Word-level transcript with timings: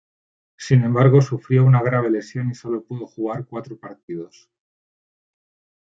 Sin 0.57 0.83
embargo, 0.83 1.21
sufrió 1.21 1.63
una 1.63 1.83
grave 1.83 2.09
lesión 2.09 2.49
y 2.49 2.55
solo 2.55 2.83
pudo 2.83 3.05
jugar 3.05 3.45
cuatro 3.45 3.77
partidos. 3.77 4.49